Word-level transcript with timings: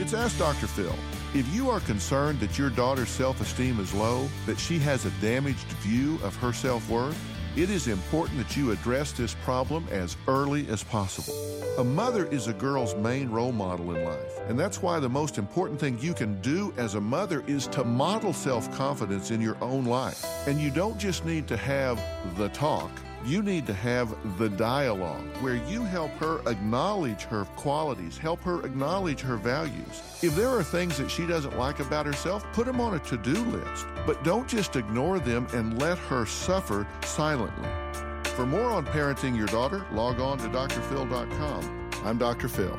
It's 0.00 0.14
Ask 0.14 0.38
Dr. 0.38 0.66
Phil. 0.66 0.94
If 1.34 1.46
you 1.54 1.68
are 1.68 1.80
concerned 1.80 2.40
that 2.40 2.58
your 2.58 2.70
daughter's 2.70 3.10
self 3.10 3.38
esteem 3.42 3.78
is 3.78 3.92
low, 3.92 4.30
that 4.46 4.58
she 4.58 4.78
has 4.78 5.04
a 5.04 5.10
damaged 5.20 5.66
view 5.82 6.18
of 6.22 6.34
her 6.36 6.54
self 6.54 6.88
worth, 6.88 7.22
it 7.54 7.68
is 7.68 7.86
important 7.86 8.38
that 8.38 8.56
you 8.56 8.70
address 8.70 9.12
this 9.12 9.34
problem 9.44 9.86
as 9.90 10.16
early 10.26 10.66
as 10.68 10.82
possible. 10.82 11.34
A 11.76 11.84
mother 11.84 12.24
is 12.28 12.46
a 12.46 12.54
girl's 12.54 12.94
main 12.94 13.28
role 13.28 13.52
model 13.52 13.94
in 13.94 14.02
life, 14.02 14.38
and 14.48 14.58
that's 14.58 14.80
why 14.80 15.00
the 15.00 15.08
most 15.08 15.36
important 15.36 15.78
thing 15.78 15.98
you 15.98 16.14
can 16.14 16.40
do 16.40 16.72
as 16.78 16.94
a 16.94 17.00
mother 17.00 17.44
is 17.46 17.66
to 17.66 17.84
model 17.84 18.32
self 18.32 18.72
confidence 18.72 19.30
in 19.30 19.42
your 19.42 19.58
own 19.60 19.84
life. 19.84 20.24
And 20.48 20.58
you 20.58 20.70
don't 20.70 20.96
just 20.96 21.26
need 21.26 21.46
to 21.48 21.58
have 21.58 22.02
the 22.38 22.48
talk. 22.48 22.90
You 23.22 23.42
need 23.42 23.66
to 23.66 23.74
have 23.74 24.16
the 24.38 24.48
dialogue 24.48 25.26
where 25.40 25.56
you 25.56 25.84
help 25.84 26.10
her 26.12 26.40
acknowledge 26.48 27.24
her 27.24 27.44
qualities, 27.56 28.16
help 28.16 28.40
her 28.40 28.64
acknowledge 28.64 29.20
her 29.20 29.36
values. 29.36 30.02
If 30.22 30.34
there 30.34 30.48
are 30.48 30.62
things 30.62 30.96
that 30.96 31.10
she 31.10 31.26
doesn't 31.26 31.58
like 31.58 31.80
about 31.80 32.06
herself, 32.06 32.46
put 32.54 32.64
them 32.64 32.80
on 32.80 32.94
a 32.94 32.98
to 33.00 33.18
do 33.18 33.34
list. 33.44 33.86
But 34.06 34.24
don't 34.24 34.48
just 34.48 34.74
ignore 34.74 35.18
them 35.18 35.46
and 35.52 35.78
let 35.78 35.98
her 35.98 36.24
suffer 36.24 36.86
silently. 37.04 37.68
For 38.30 38.46
more 38.46 38.70
on 38.70 38.86
parenting 38.86 39.36
your 39.36 39.48
daughter, 39.48 39.86
log 39.92 40.18
on 40.18 40.38
to 40.38 40.48
drphil.com. 40.48 41.90
I'm 42.04 42.16
Dr. 42.16 42.48
Phil. 42.48 42.78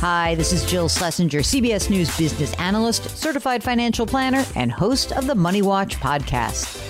Hi, 0.00 0.34
this 0.36 0.54
is 0.54 0.64
Jill 0.64 0.88
Schlesinger, 0.88 1.40
CBS 1.40 1.90
News 1.90 2.16
business 2.16 2.54
analyst, 2.54 3.18
certified 3.18 3.62
financial 3.62 4.06
planner, 4.06 4.46
and 4.56 4.72
host 4.72 5.12
of 5.12 5.26
the 5.26 5.34
Money 5.34 5.60
Watch 5.60 5.96
podcast. 5.96 6.89